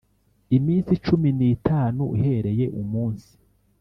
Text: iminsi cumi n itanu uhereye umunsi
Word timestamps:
iminsi 0.57 0.93
cumi 1.05 1.29
n 1.37 1.39
itanu 1.55 2.01
uhereye 2.15 2.65
umunsi 2.81 3.31